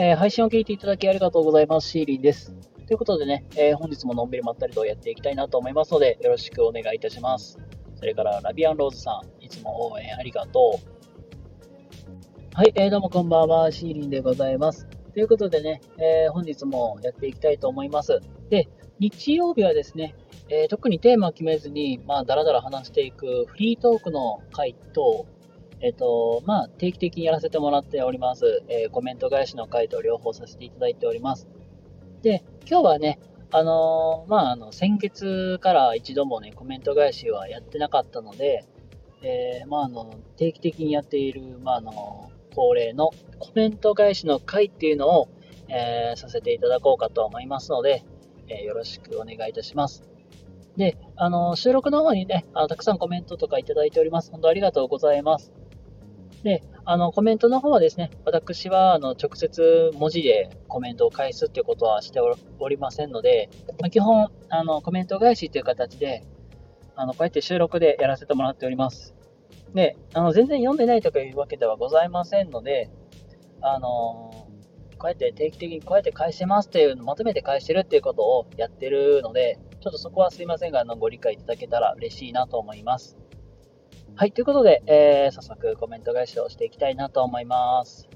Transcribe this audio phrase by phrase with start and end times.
[0.00, 1.88] えー、配信を聞いていただきありがとうございます。
[1.88, 2.54] シーリンです。
[2.86, 7.58] ということでね、えー、本日ものんびりまったりとやっていきたいなと思いますので、よろしくお願いいたします。
[7.96, 12.54] それから、ラビアンローズさん、いつも応援ありがとう。
[12.54, 14.86] はい、えー、どうもこんばんは、シーリンでございます。
[15.14, 18.20] ということでね、えー、本日もやっていきたいと思います。
[18.50, 18.68] で、
[19.00, 20.14] 日曜日はですね、
[20.48, 25.26] えー、特にテーマ決めずに、まあ、だらだら話していくフリートークの回と、
[25.80, 31.48] えっ、と、まあ、定期的にやらせてもらっております、えー、コメント返しの回と両方させていただいております。
[32.22, 38.64] で、今日はね、あのー、まあ、あの、先月から一度もね、コメント返しはやってなかったので、
[39.22, 45.28] えまあ、あの、定期的にやっている、まあ、あの、恒例のコメント返しの回っていうのを、
[45.70, 48.02] えさせていただこうかと思いますので、
[48.48, 50.02] えよろしくお願いいたします。
[50.76, 54.30] で、あの、収録の方にね、あのたくさんコメントとかいただいております。
[54.30, 55.52] 本当ありがとうございます。
[56.42, 66.22] で、あの、コメントの方はですね、私は、あの、直接文字でコメントを返すっていうことはしておりませんので、まあ、基本、あの、コメント返しっていう形で、
[66.94, 69.14] あの、こうやって収録でやらせてもらっております。
[69.74, 72.90] で、あの、全然読んでないとかいうわけではございませんので、
[73.60, 74.30] あの
[74.98, 83.16] こうやって定期的にこうやって返してますっていうのをまとめて返してるっていうことをやってるので、ちょっとそこはすいませんが、あの、ご理解いただけたら嬉しいなと思います。
[84.18, 88.08] はい、ということで、えー、早速コメント返しをしていきたいなと思います。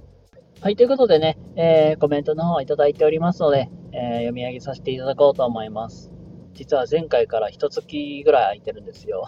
[0.60, 6.12] はい、ということでね、えー、コメントの方をいただいておりますので、えー、読み上げさせていただこうと思います。
[6.54, 9.24] 実は前回から一月ぐらい空いてるんですよ。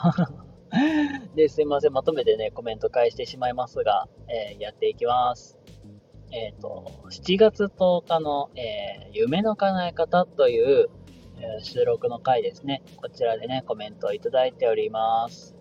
[1.36, 5.60] で、すいません、まとめてね、コメント返してしまいますが、えー、やっていきます。
[6.32, 10.88] えっ、ー、と、7月10日の、えー、夢の叶え方という、
[11.38, 12.82] え収録の回ですね。
[12.96, 15.53] こちらでね、コメントをいただいております。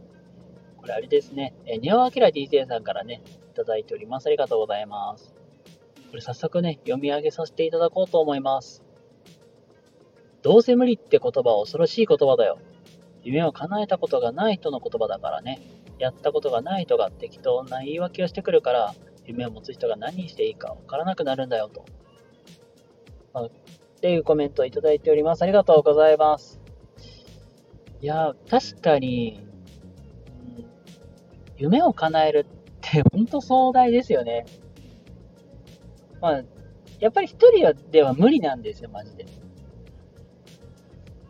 [0.84, 4.28] これあれですね、えネオアキラ DJ さんからね、いただいております。
[4.28, 5.34] ありがとうございます。
[6.10, 8.84] これ早速ね、読み上げさせていただこうと思います。
[10.42, 12.60] どうせ無理って言葉は恐ろしい言葉だよ。
[13.24, 15.62] 夢を叶えたことがない人の言葉だからね。
[16.00, 18.94] やったことがない人が適当な言い訳をしてくるから、
[19.26, 21.86] 夢を持つ人が何していいかわからなくなるんだよと。
[23.34, 23.52] まあ、っ
[24.02, 25.44] ていうコメントをいただいております。
[25.44, 26.60] ありがとうございます。
[28.02, 29.53] いや、確かに、
[31.58, 34.46] 夢を叶えるって本当壮大ですよね。
[36.22, 36.44] まあ、
[37.00, 39.26] やっぱり一人では無理なんですよ、マジで。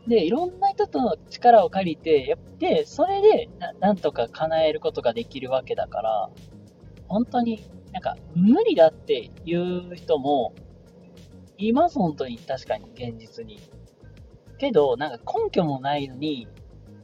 [0.07, 6.29] で、いろんな人との力を借りて、やって、それでななんとか叶えることができるわけだから、
[7.07, 7.63] 本当に
[7.93, 10.53] なんか、無理だっていう人も
[11.57, 12.39] います、本当に。
[12.39, 13.59] 確かに、現実に。
[14.57, 16.47] けど、なんか根拠もないのに、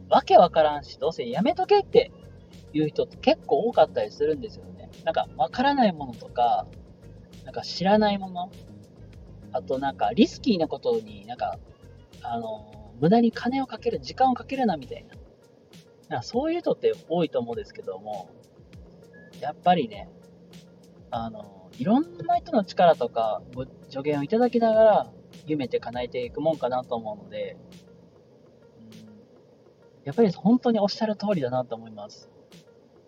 [0.10, 2.12] わけわからんし、どうせやめとけって
[2.74, 4.90] いう人って結構多かったりするんですよね。
[5.04, 6.68] なんか、わからないものとか、
[7.46, 8.52] なんか知らないもの、
[9.52, 11.58] あとなんかリスキーなことになんか、
[12.22, 15.16] あの、無駄に金をかける、時間をかけるなみたいな。
[16.10, 18.30] なんかそういう人って多いと思うんですけども、
[19.40, 20.10] やっぱりね、
[21.12, 23.42] あの、いろんな人の力とか、
[23.90, 25.12] 助言をいただきながら、
[25.46, 27.58] 夢って叶えていくもんかなと思うので、
[30.04, 32.30] やっぱり本当におっしゃる通りだなと思います。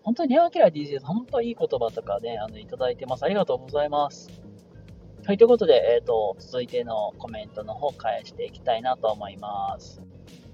[0.03, 3.23] 本当にネオアキラ DJ さん、本当にいい言葉とかね、あの、いただいてます。
[3.23, 4.29] ありがとうございます。
[5.25, 10.01] はい、ということで、えっ、ー、と、続いてのコメントの方返していきたいなと思います。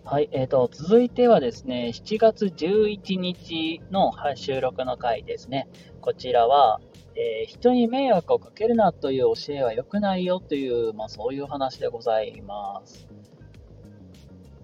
[0.04, 5.70] はい、えーと、続いてはですね、7月11日の収録の回ですね。
[6.02, 6.82] こちらは、
[7.16, 13.08] えー、人に迷惑をかけるなという教えは良くないよという、まあそういう話でございます。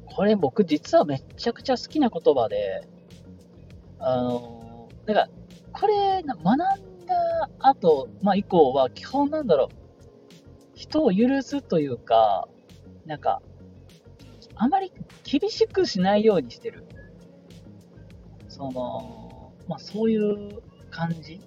[0.06, 2.88] これ僕実はめちゃくちゃ好きな言葉で、
[4.00, 4.63] あの、
[5.06, 5.30] だから、
[5.72, 6.58] これ、学ん
[7.06, 9.68] だ後、まあ以降は基本なんだろう、
[10.76, 12.48] 人を許すというか、
[13.06, 13.42] なんか、
[14.56, 14.92] あまり
[15.24, 16.86] 厳しくしないようにしてる。
[18.48, 21.42] その、まあそういう感じ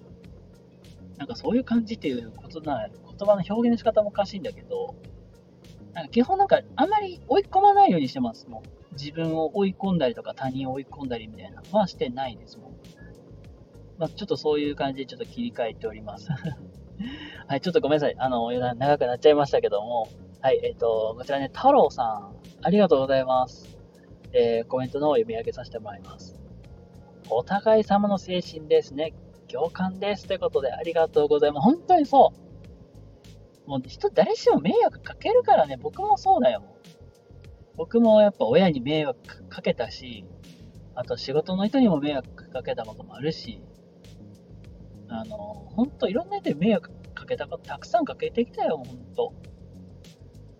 [1.17, 4.95] なんかそういう感じっていうことな、言葉の表現の仕方もおかしいんだけど、
[5.93, 8.47] なんか基本なんかあんまり追い込まないようにしてます。
[8.47, 8.61] も
[8.91, 12.71] う自分を追い込んだりとか他人を追い込んだりみたいなのはしてないですもん。
[13.97, 16.29] まあ、ちょっとそういう感じでちょっと切り替えております。
[17.47, 18.15] はい、ちょっとごめんなさい。
[18.17, 20.07] あの、余談長くなっちゃいましたけども、
[20.41, 23.77] はい、えっ、ー、と、こちらね、太郎さん、ありがとうございます。
[24.33, 26.39] えー、コメントの方を読み上げさせてもらいます。
[27.29, 29.13] お互い様の精神ですね。
[29.47, 30.27] 共感です。
[30.27, 31.63] ということで、ありがとうございます。
[31.63, 32.33] 本当にそ
[33.65, 33.69] う。
[33.69, 36.63] もう人、誰しも迷惑かけるからね、僕もそうだよ。
[37.75, 40.25] 僕もやっぱ親に迷惑かけたし、
[40.95, 43.61] あと仕事の人にも迷惑かけたこともあるし、
[45.09, 45.37] あの、
[45.75, 49.33] 本当いろんな人に迷惑かけたこと、たくさんかけてきたよ、ほんと。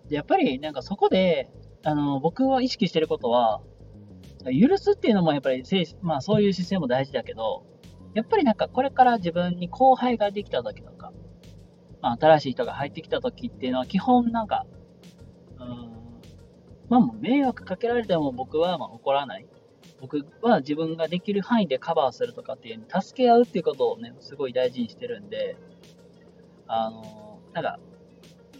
[0.10, 1.52] で、やっぱり、なんかそこで、
[1.84, 3.62] あの、僕は意識してることは、
[4.52, 5.64] 許すっていうのもやっぱり、
[6.02, 7.66] まあそういう姿勢も大事だけど、
[8.14, 11.12] やっぱりなんかこれから自分に後輩ができた時とか、
[12.02, 14.66] まあ新しい人が入ってきた時っていうのは基本なんか、
[15.60, 15.68] うん、
[16.90, 19.48] まあもう迷惑かけられても僕はまあ怒らない。
[20.00, 25.58] 僕は自分ができる範囲でカバーするとかっていう、助け合うっていうことをね、すごい大事にしてるんで、
[26.68, 27.80] あの、なんか、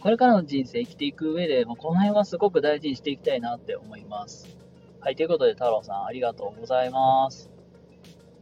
[0.00, 4.48] これからの人生生きていく上で、もこの辺はすごく大事にしていきたいなって思います。
[5.00, 7.50] はい、ということで、太郎さん、ありがとうございます。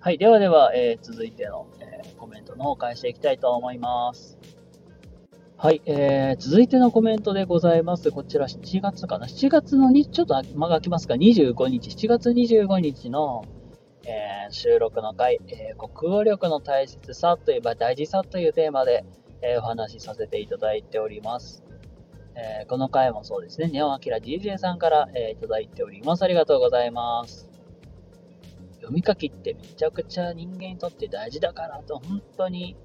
[0.00, 4.38] はい、ではでは、えー、続いての、えー、コメントの方を返していきたいと思います。
[5.58, 8.10] はい、えー、続いてのコメントでございます。
[8.10, 13.42] こちら7月かな ?7 月のに、ちょっと間が空きますが、25日、7月25日の、
[14.04, 19.06] えー、収録の回、えー、国語力の大切さといえば大事さというテーマで、
[19.40, 21.64] えー、お話しさせていただいております。
[22.34, 26.22] えー、この回もそうですね、ネオアキラ DJ さんから、えー、いただいております。
[26.22, 27.48] ありがとうございます。
[28.74, 32.76] 読み書きってめちゃくちゃ人間にとって大事だからと、本当に、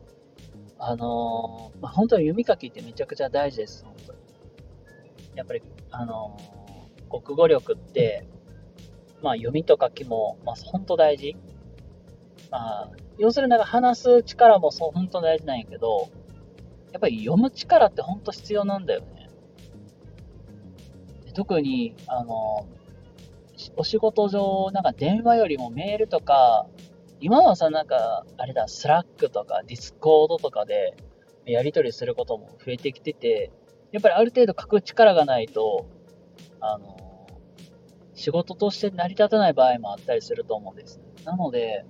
[0.83, 4.19] あのー、まあ、本当に読み書きってめちゃくちゃ大事です、本当に。
[5.35, 5.61] やっぱり、
[5.91, 8.27] あのー、国語力って、
[9.21, 11.37] まあ、読みと書きも、まあ、本当大事。
[12.49, 16.09] まあ、要するになんか話す力もそう本当大事なんやけど、
[16.91, 19.29] やっぱり読む力って本当必要なんだよね。
[21.35, 22.67] 特に、あの、
[23.77, 26.65] お仕事上、なんか電話よりもメールとか、
[27.21, 30.95] 今はさ、なんか、あれだ、 Slack とか Discord とかで
[31.45, 33.51] やり取りすることも増えてきてて、
[33.91, 35.85] やっぱりある程度書く力がないと、
[36.59, 37.27] あの、
[38.15, 40.99] 仕事として成り立たない場合もあったりすると思うんです。
[41.23, 41.85] なので、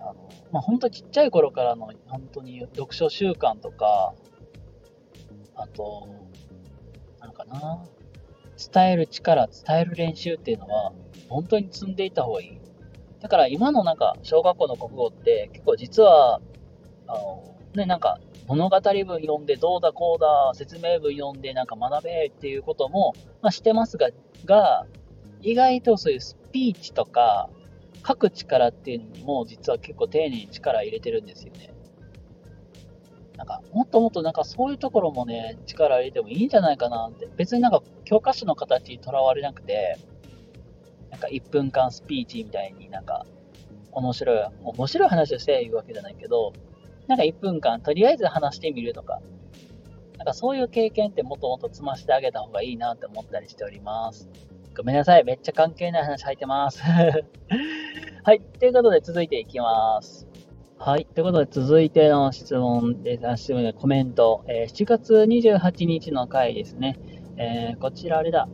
[0.00, 4.14] あの、まあ、本当ちっちゃい頃からの本当に読書習慣とか、
[5.54, 6.08] あと、
[7.20, 7.86] なんかな、
[8.72, 10.92] 伝える力、伝える練習っていうのは、
[11.28, 12.63] 本当に積んでいた方がいい。
[13.24, 16.42] だから今のなんか、小学校の国語って結構実は、
[17.06, 24.10] あの、ね、なんか物語文読んでどうだこうだ、説明文読んでなんか学べっていうことも、まあ、してますが、
[24.44, 24.84] が、
[25.40, 27.48] 意外とそういうスピーチとか、
[28.06, 31.72] 書く力っていうのも実は結構丁寧に力入れてるんですよね。
[33.38, 37.26] なんか、もっともっとなんかそういうところもね、力入れてもいいんじゃないかなって。
[37.38, 39.96] 別になんか教科書の形にとらわれなくて、
[41.14, 43.24] なんか1分間スピーチみたいになんか、
[43.92, 46.52] 面白い、面白い話をしているわけじゃないけど、
[47.06, 49.20] なんか1分間とりあえず話してみるとか、
[50.18, 54.28] なんかそういう経験ってもっともっと積ませてあげた方がいいなって思ったりしております。
[54.76, 55.22] ごめんなさい。
[55.22, 56.82] めっちゃ関係ない話入ってます。
[56.82, 57.22] は
[58.34, 58.40] い。
[58.58, 60.26] ということで続いていきます。
[60.78, 61.06] はい。
[61.06, 63.20] ということで、続いての質問で。
[63.36, 64.42] 質問でコメント。
[64.48, 66.98] えー、7月28日の回ですね。
[67.36, 68.48] えー、こちらあれだ。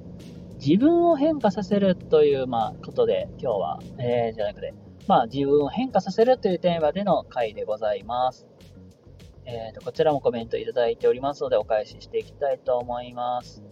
[0.64, 4.74] 自分を変化させるという、まあ、ことで、今日は、えー、じゃなくて、
[5.08, 8.46] まあ、自分を変化させるというテーマでの回でございます。
[9.46, 13.62] えーと、こちらもコメントいただいておりますので、お返ししていきたいと思います。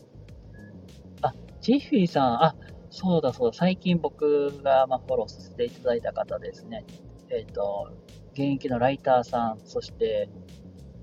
[1.21, 2.57] あ、ジッフィーさん、あ、
[2.89, 6.87] そうだそうだ、最近僕が、ま、フォローさせていただいた方ですね。
[7.29, 7.91] えっ、ー、と、
[8.33, 10.31] 現役のライターさん、そして、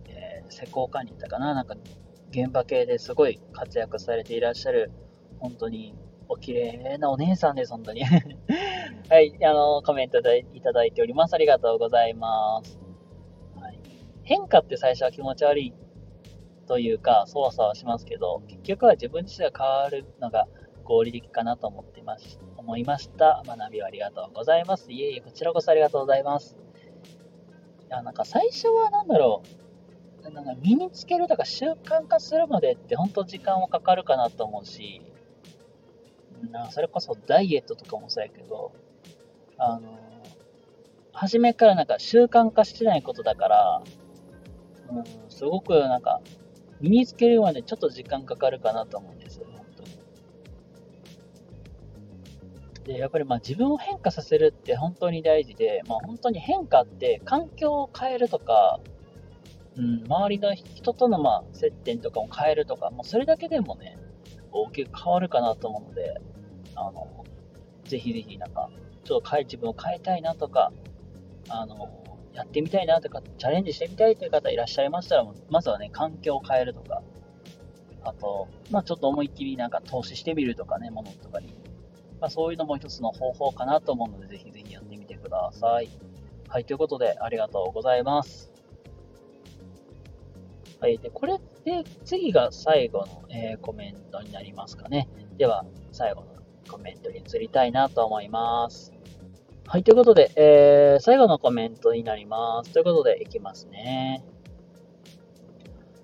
[0.07, 1.75] えー、施工管理だかな、なんか、
[2.31, 4.91] 現場系ですごい活躍されていらっしゃる、
[5.39, 5.95] 本当に
[6.27, 8.03] お綺麗なお姉さんです、本当に。
[9.09, 11.33] はい、あの、コメントいただいております。
[11.33, 12.79] ありがとうございます。
[13.59, 13.79] はい、
[14.23, 15.73] 変化って最初は気持ち悪い
[16.67, 20.47] というか、そわそわしますけど、結局は自分自身が変わるのが
[20.83, 22.39] 合理的かなと思ってます。
[22.57, 23.43] 思いました。
[23.45, 24.91] 学びをありがとうございます。
[24.91, 26.57] いえいえ、こちらこそありがとうございます。
[27.87, 29.43] いや、なんか最初は何だろ
[30.23, 35.01] う、なんか身につけるとか習慣化するまでって本当時間はかかるかなと思うし、
[36.51, 38.71] なそれこそダイエットとかもそうやけど、
[39.57, 39.99] あの、
[41.13, 43.81] 初めからなんか習慣化してないことだから、
[44.89, 46.21] うん、すごくなんか
[46.81, 49.89] 身につけるまでちょっと時間かかるかなと思うんですよ、本当に。
[52.95, 58.79] で、やっぱりまあ自分を変化させるって本当に大事で、まあ本当に変化って環境を変えるとか、
[59.77, 63.97] うん、周りの人とのまあ接点とかも変えるとか、もうそれだけでもね、
[64.55, 66.21] 大きく変わるかなと思うので、
[66.75, 67.25] あの、
[67.83, 68.69] ぜひぜひなんか、
[69.03, 70.71] ちょっと変え、自分を変えたいなとか、
[71.49, 77.01] あの、やってみたいなとか、チャレンジしてみたいという方いらっしゃいましたら、まずはね、環境を変えるとか、
[78.03, 81.53] あと、まあちょっと思いっきりなんか投資してみるとかね、ものとかに。
[82.19, 85.89] まあそういうのも一つの方法かなと思うので、ぜひぜひやってみてください。
[86.47, 88.51] はい、ということで、ありがとうございます。
[90.79, 90.97] はい。
[90.97, 95.09] で、これで、次が最後の、えー、コメントになりますかね。
[95.37, 96.27] では、最後の
[96.69, 98.93] コメントに移りたいなと思います。
[99.65, 99.83] はい。
[99.83, 102.71] ということで、えー、最後のコメントになります。
[102.71, 104.23] ということで、いきますね。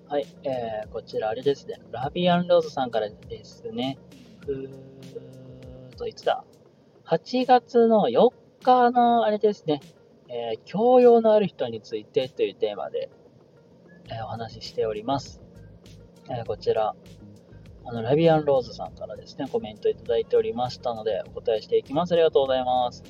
[0.08, 0.26] はい。
[0.42, 1.80] えー、こちら、あれですね。
[1.92, 3.98] ラビアンローズさんからですね。
[4.44, 6.44] ふーと、いつだ
[7.06, 8.32] ?8 月の4
[8.64, 9.80] 日の、あれですね。
[10.28, 13.10] えー、教養のある人についてというテーマで、
[14.10, 15.41] え、お話ししております。
[16.30, 16.94] えー、こちら、
[17.84, 22.12] あの、ラビアンローズさんからですね、コメントいただいておりましたので、お答えしていきます。
[22.12, 23.02] ありがとうございます。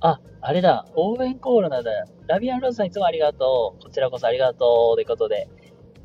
[0.00, 2.06] あ、あれだ、応援コールなんだよ。
[2.26, 3.82] ラビアンローズさんいつもありがとう。
[3.82, 4.96] こちらこそありがとう。
[4.96, 5.48] ということで、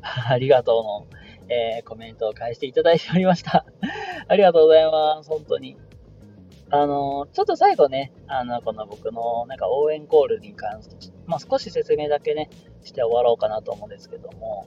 [0.00, 1.06] ありがとうの、
[1.48, 3.66] えー、コメントを返していただいておりました。
[4.28, 5.28] ありがとうございます。
[5.28, 5.76] 本当に。
[6.70, 12.50] あの、ちょっと最後ね、あの、この僕のなんか応援コールに関して、まあ、少し説明だけね、
[12.82, 14.66] して終わろうかなと思うんですけども、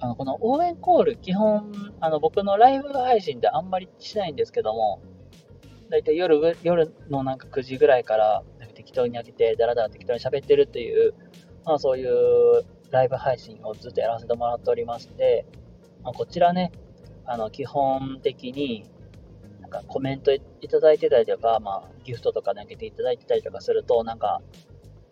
[0.00, 5.00] あの、この応援コール、基本、あの、僕のライブ配信であんまりしないんですけども、
[5.90, 8.42] だいたい夜、夜のなんか9時ぐらいから、
[8.74, 11.14] 適当に開けて、だらだら適当に喋ってるっていう、
[11.64, 15.44] まあそういうライブ配信をずっとやらせてもらっておりまして、
[16.02, 16.72] まあ、こちらね、
[17.24, 18.88] あの、基本的に
[19.60, 24.42] なん、かコメントいただいてたりとか、まあ、ギフトとか投げていただいてたりとかすると、なんか、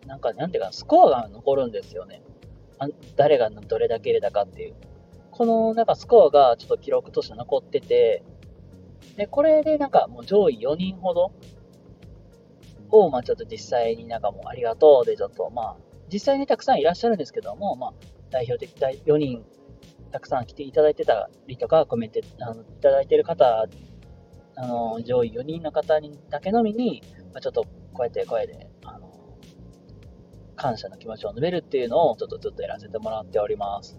[0.05, 2.21] なんか、なんていうか、スコアが残るんですよね。
[2.79, 4.75] あ誰がどれだけ入れたかっていう。
[5.31, 8.23] この、なんかスコアがちょっと記録として残ってて、
[9.15, 11.31] で、これでなんかもう上位4人ほど
[12.91, 15.77] を、まあちょっと実際になんかもうありがとうでちょっと、まあ、
[16.11, 17.93] 実際にたくさんいらっしゃるんですけども、まあ、
[18.31, 19.43] 代表的4人
[20.11, 23.67] たくさん来ていただいてたりとか、コメントあのいただいてる方
[24.55, 27.01] あの、上位4人の方にだけのみに、
[27.33, 28.68] まあ、ちょっとこうやって声で、
[30.59, 33.97] 感謝の気持ちを述べるっていうのをちょっとずっとやらせてもらっております。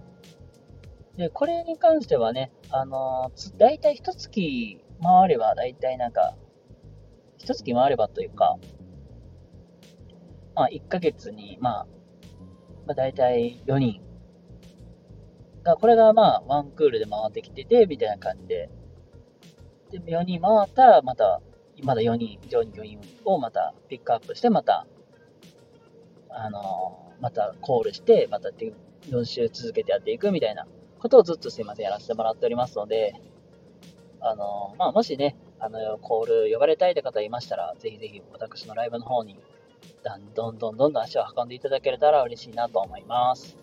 [1.16, 6.36] で、これに関してはね、あの、だいたい一月回れば、だいたいなんか、
[7.38, 8.58] 一月回ればというか、
[10.54, 11.86] まあ、1ヶ月に、まあ、
[12.86, 14.02] まあ、だいたい4人。
[15.62, 18.70] が、これがまあ、ワンクールで回ってきてて、みたいな感じで、
[19.90, 21.40] で、4人回ったら、また、
[21.82, 24.86] まだ4人、上位4人をまたピックアップして、また、
[26.32, 30.66] あのまたコールして、また4週続けてやっていくみたいな
[30.98, 33.14] ことをずっとすいません、やらせてもらっておりますので、
[34.20, 39.38] あのまあ、もしね、あの、コール呼ばれたいって方いましたら、ぜひぜひ私のライブの方に、
[40.04, 40.16] ど
[40.52, 43.56] んどんどんどん足を運んでいただけたら嬉しいなと思います。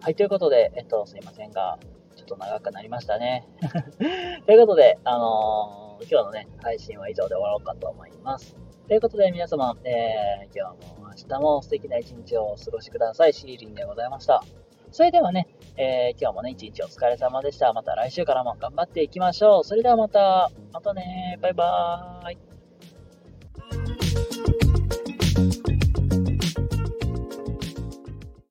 [0.00, 1.78] はい、ということで、えっと、すいませんが、
[2.14, 3.48] ちょっと長くなりましたね。
[4.46, 8.56] ということで、あのー、今日のね、配信は以上で終わろうかと思います。
[8.88, 13.34] ということで皆様、えー、今日も明日も素敵な一日をお過ごしください。
[13.34, 14.42] シーリンでございました。
[14.92, 17.70] それではね、えー、今日もね、一日お疲れ様でした。
[17.74, 19.64] また来週からも頑張っていきましょう。
[19.64, 22.47] それではまた、またね、バイバーイ。